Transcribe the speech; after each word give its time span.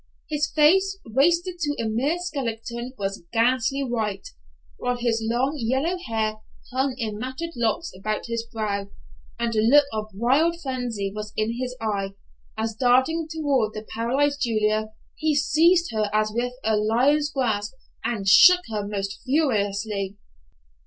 His 0.31 0.49
face, 0.49 0.97
wasted 1.05 1.59
to 1.59 1.75
a 1.79 1.87
mere 1.87 2.17
skeleton, 2.17 2.93
was 2.97 3.21
ghastly 3.31 3.83
white, 3.83 4.29
while 4.77 4.97
his 4.97 5.21
long 5.23 5.53
yellow 5.59 5.95
hair 6.07 6.41
hung 6.71 6.95
in 6.97 7.19
matted 7.19 7.51
locks 7.55 7.91
about 7.95 8.25
his 8.25 8.43
brow, 8.51 8.89
and 9.37 9.55
a 9.55 9.61
look 9.61 9.85
of 9.93 10.09
wild 10.15 10.59
frenzy 10.59 11.13
was 11.15 11.33
in 11.37 11.55
his 11.59 11.75
eye, 11.79 12.15
as 12.57 12.73
darting 12.73 13.27
toward 13.29 13.73
the 13.75 13.85
paralyzed 13.93 14.41
Julia, 14.41 14.91
he 15.13 15.35
seized 15.35 15.91
her 15.91 16.09
as 16.11 16.31
with 16.33 16.53
a 16.63 16.75
lion's 16.77 17.29
grasp 17.29 17.73
and 18.03 18.27
shook 18.27 18.61
her 18.71 18.83
most 18.87 19.21
furiously. 19.23 20.17